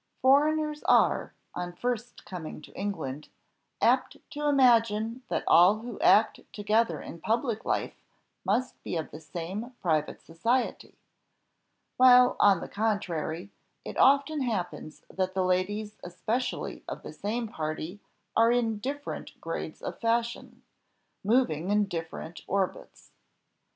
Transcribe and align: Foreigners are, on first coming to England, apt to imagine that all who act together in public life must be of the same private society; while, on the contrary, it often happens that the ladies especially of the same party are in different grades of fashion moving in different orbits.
Foreigners 0.23 0.81
are, 0.85 1.35
on 1.53 1.73
first 1.75 2.25
coming 2.25 2.59
to 2.63 2.71
England, 2.73 3.29
apt 3.81 4.17
to 4.31 4.47
imagine 4.47 5.21
that 5.27 5.43
all 5.45 5.77
who 5.81 5.99
act 5.99 6.39
together 6.53 6.99
in 6.99 7.21
public 7.21 7.65
life 7.65 8.01
must 8.43 8.81
be 8.83 8.95
of 8.97 9.11
the 9.11 9.19
same 9.19 9.73
private 9.79 10.19
society; 10.19 10.97
while, 11.97 12.35
on 12.39 12.61
the 12.61 12.67
contrary, 12.67 13.51
it 13.85 13.95
often 13.97 14.41
happens 14.41 15.03
that 15.07 15.35
the 15.35 15.43
ladies 15.45 15.99
especially 16.03 16.83
of 16.87 17.03
the 17.03 17.13
same 17.13 17.47
party 17.47 17.99
are 18.35 18.51
in 18.51 18.79
different 18.79 19.39
grades 19.39 19.83
of 19.83 19.99
fashion 20.01 20.63
moving 21.23 21.69
in 21.69 21.85
different 21.85 22.41
orbits. 22.47 23.11